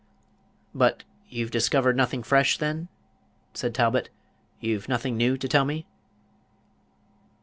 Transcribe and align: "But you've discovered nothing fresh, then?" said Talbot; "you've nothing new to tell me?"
"But 0.73 1.03
you've 1.29 1.51
discovered 1.51 1.95
nothing 1.95 2.23
fresh, 2.23 2.57
then?" 2.57 2.87
said 3.53 3.75
Talbot; 3.75 4.09
"you've 4.59 4.89
nothing 4.89 5.15
new 5.15 5.37
to 5.37 5.47
tell 5.47 5.63
me?" 5.63 5.85